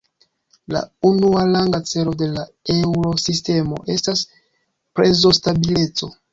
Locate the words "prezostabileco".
4.35-6.15